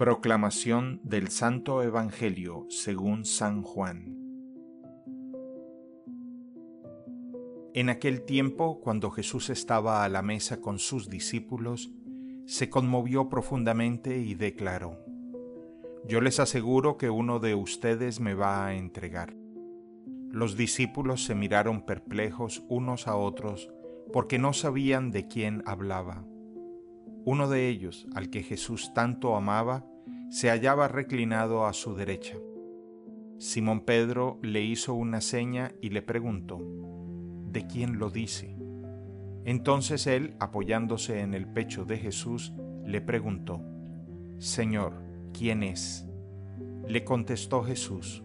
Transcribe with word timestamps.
Proclamación 0.00 0.98
del 1.04 1.28
Santo 1.28 1.82
Evangelio 1.82 2.64
según 2.70 3.26
San 3.26 3.60
Juan. 3.60 4.16
En 7.74 7.90
aquel 7.90 8.22
tiempo, 8.22 8.80
cuando 8.80 9.10
Jesús 9.10 9.50
estaba 9.50 10.02
a 10.02 10.08
la 10.08 10.22
mesa 10.22 10.62
con 10.62 10.78
sus 10.78 11.10
discípulos, 11.10 11.92
se 12.46 12.70
conmovió 12.70 13.28
profundamente 13.28 14.16
y 14.16 14.34
declaró, 14.34 15.04
Yo 16.08 16.22
les 16.22 16.40
aseguro 16.40 16.96
que 16.96 17.10
uno 17.10 17.38
de 17.38 17.54
ustedes 17.54 18.20
me 18.20 18.32
va 18.32 18.64
a 18.64 18.76
entregar. 18.76 19.36
Los 20.30 20.56
discípulos 20.56 21.24
se 21.26 21.34
miraron 21.34 21.84
perplejos 21.84 22.64
unos 22.70 23.06
a 23.06 23.16
otros 23.16 23.70
porque 24.14 24.38
no 24.38 24.54
sabían 24.54 25.10
de 25.10 25.28
quién 25.28 25.62
hablaba. 25.66 26.24
Uno 27.24 27.48
de 27.48 27.68
ellos, 27.68 28.06
al 28.14 28.30
que 28.30 28.42
Jesús 28.42 28.92
tanto 28.94 29.36
amaba, 29.36 29.84
se 30.30 30.48
hallaba 30.48 30.88
reclinado 30.88 31.66
a 31.66 31.72
su 31.72 31.94
derecha. 31.94 32.36
Simón 33.38 33.80
Pedro 33.80 34.38
le 34.42 34.62
hizo 34.62 34.94
una 34.94 35.20
seña 35.20 35.72
y 35.80 35.90
le 35.90 36.02
preguntó, 36.02 36.58
¿de 37.50 37.66
quién 37.66 37.98
lo 37.98 38.10
dice? 38.10 38.56
Entonces 39.44 40.06
él, 40.06 40.34
apoyándose 40.38 41.20
en 41.20 41.34
el 41.34 41.46
pecho 41.46 41.84
de 41.84 41.98
Jesús, 41.98 42.52
le 42.84 43.00
preguntó, 43.00 43.62
Señor, 44.38 45.02
¿quién 45.32 45.62
es? 45.62 46.06
Le 46.86 47.04
contestó 47.04 47.62
Jesús, 47.62 48.22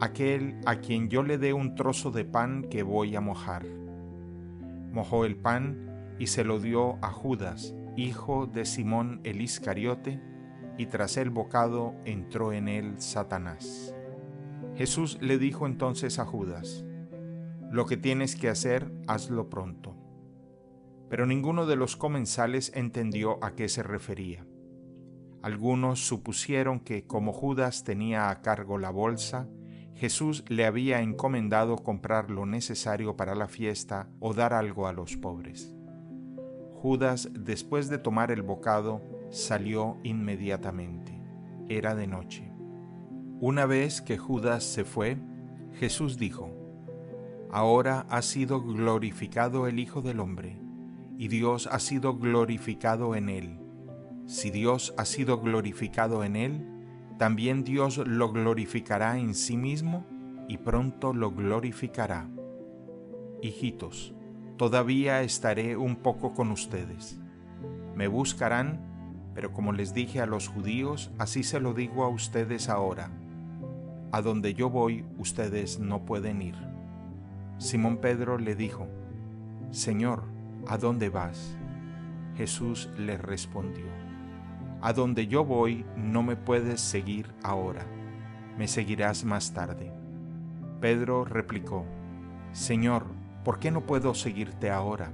aquel 0.00 0.60
a 0.66 0.76
quien 0.76 1.08
yo 1.08 1.22
le 1.22 1.38
dé 1.38 1.52
un 1.52 1.74
trozo 1.74 2.10
de 2.10 2.24
pan 2.24 2.64
que 2.70 2.82
voy 2.82 3.16
a 3.16 3.20
mojar. 3.20 3.64
Mojó 4.92 5.24
el 5.24 5.36
pan 5.36 6.14
y 6.18 6.28
se 6.28 6.44
lo 6.44 6.60
dio 6.60 6.98
a 7.02 7.10
Judas, 7.10 7.74
hijo 7.96 8.46
de 8.46 8.64
Simón 8.64 9.20
el 9.24 9.40
Iscariote, 9.40 10.20
y 10.76 10.86
tras 10.86 11.16
el 11.16 11.30
bocado 11.30 11.94
entró 12.04 12.52
en 12.52 12.68
él 12.68 13.00
Satanás. 13.00 13.94
Jesús 14.74 15.18
le 15.20 15.38
dijo 15.38 15.66
entonces 15.66 16.18
a 16.18 16.24
Judas, 16.24 16.84
Lo 17.70 17.86
que 17.86 17.96
tienes 17.96 18.34
que 18.34 18.48
hacer, 18.48 18.92
hazlo 19.06 19.48
pronto. 19.48 19.96
Pero 21.08 21.26
ninguno 21.26 21.66
de 21.66 21.76
los 21.76 21.96
comensales 21.96 22.72
entendió 22.74 23.42
a 23.44 23.54
qué 23.54 23.68
se 23.68 23.82
refería. 23.82 24.44
Algunos 25.42 26.06
supusieron 26.06 26.80
que 26.80 27.06
como 27.06 27.32
Judas 27.32 27.84
tenía 27.84 28.30
a 28.30 28.40
cargo 28.40 28.78
la 28.78 28.90
bolsa, 28.90 29.46
Jesús 29.94 30.44
le 30.48 30.64
había 30.64 31.02
encomendado 31.02 31.76
comprar 31.76 32.30
lo 32.30 32.46
necesario 32.46 33.16
para 33.16 33.34
la 33.36 33.46
fiesta 33.46 34.08
o 34.18 34.34
dar 34.34 34.52
algo 34.52 34.88
a 34.88 34.92
los 34.92 35.16
pobres. 35.16 35.76
Judas, 36.84 37.30
después 37.32 37.88
de 37.88 37.96
tomar 37.96 38.30
el 38.30 38.42
bocado, 38.42 39.00
salió 39.30 39.96
inmediatamente. 40.02 41.18
Era 41.70 41.94
de 41.94 42.06
noche. 42.06 42.52
Una 43.40 43.64
vez 43.64 44.02
que 44.02 44.18
Judas 44.18 44.64
se 44.64 44.84
fue, 44.84 45.16
Jesús 45.80 46.18
dijo, 46.18 46.50
Ahora 47.50 48.04
ha 48.10 48.20
sido 48.20 48.60
glorificado 48.60 49.66
el 49.66 49.78
Hijo 49.78 50.02
del 50.02 50.20
Hombre, 50.20 50.58
y 51.16 51.28
Dios 51.28 51.70
ha 51.72 51.78
sido 51.78 52.18
glorificado 52.18 53.14
en 53.14 53.30
él. 53.30 53.58
Si 54.26 54.50
Dios 54.50 54.92
ha 54.98 55.06
sido 55.06 55.40
glorificado 55.40 56.22
en 56.22 56.36
él, 56.36 56.68
también 57.18 57.64
Dios 57.64 57.96
lo 57.96 58.30
glorificará 58.30 59.18
en 59.18 59.34
sí 59.34 59.56
mismo 59.56 60.04
y 60.50 60.58
pronto 60.58 61.14
lo 61.14 61.30
glorificará. 61.30 62.28
Hijitos, 63.40 64.14
todavía 64.56 65.22
estaré 65.22 65.76
un 65.76 65.96
poco 65.96 66.32
con 66.32 66.50
ustedes. 66.50 67.18
Me 67.94 68.08
buscarán, 68.08 68.80
pero 69.34 69.52
como 69.52 69.72
les 69.72 69.94
dije 69.94 70.20
a 70.20 70.26
los 70.26 70.48
judíos, 70.48 71.10
así 71.18 71.42
se 71.42 71.60
lo 71.60 71.74
digo 71.74 72.04
a 72.04 72.08
ustedes 72.08 72.68
ahora. 72.68 73.10
A 74.12 74.22
donde 74.22 74.54
yo 74.54 74.70
voy, 74.70 75.04
ustedes 75.18 75.80
no 75.80 76.04
pueden 76.04 76.40
ir. 76.40 76.54
Simón 77.58 77.98
Pedro 77.98 78.38
le 78.38 78.54
dijo, 78.54 78.86
Señor, 79.70 80.22
¿a 80.68 80.78
dónde 80.78 81.08
vas? 81.08 81.56
Jesús 82.36 82.90
le 82.96 83.16
respondió, 83.16 83.86
A 84.80 84.92
donde 84.92 85.26
yo 85.26 85.44
voy 85.44 85.84
no 85.96 86.22
me 86.22 86.36
puedes 86.36 86.80
seguir 86.80 87.32
ahora, 87.42 87.86
me 88.56 88.68
seguirás 88.68 89.24
más 89.24 89.52
tarde. 89.52 89.92
Pedro 90.80 91.24
replicó, 91.24 91.84
Señor, 92.52 93.06
¿por 93.44 93.58
qué 93.58 93.70
no 93.70 93.86
puedo 93.86 94.14
seguirte 94.14 94.70
ahora? 94.70 95.12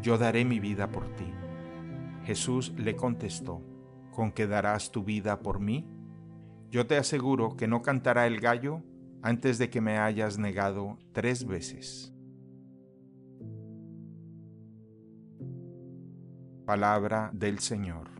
Yo 0.00 0.16
daré 0.16 0.44
mi 0.44 0.60
vida 0.60 0.90
por 0.90 1.08
ti. 1.16 1.30
Jesús 2.24 2.72
le 2.76 2.96
contestó, 2.96 3.60
¿con 4.12 4.32
qué 4.32 4.46
darás 4.46 4.92
tu 4.92 5.02
vida 5.02 5.40
por 5.40 5.60
mí? 5.60 5.86
Yo 6.70 6.86
te 6.86 6.96
aseguro 6.96 7.56
que 7.56 7.68
no 7.68 7.82
cantará 7.82 8.26
el 8.26 8.40
gallo 8.40 8.82
antes 9.22 9.58
de 9.58 9.70
que 9.70 9.80
me 9.80 9.98
hayas 9.98 10.38
negado 10.38 10.98
tres 11.12 11.46
veces. 11.46 12.12
Palabra 16.64 17.30
del 17.32 17.58
Señor. 17.58 18.13